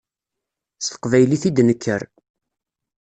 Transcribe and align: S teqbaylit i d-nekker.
S 0.79 0.85
teqbaylit 0.87 1.43
i 1.49 1.51
d-nekker. 1.55 2.03